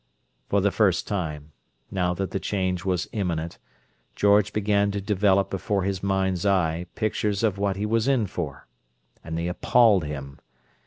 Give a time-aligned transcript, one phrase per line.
[0.49, 1.51] For the first time,
[1.91, 3.59] now that the change was imminent,
[4.15, 8.65] George began to develop before his mind's eye pictures of what he was in for;
[9.23, 10.39] and they appalled him.